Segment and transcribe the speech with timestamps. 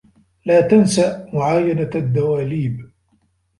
[0.45, 0.99] لا تنس
[1.33, 2.89] معاينة الدّواليب.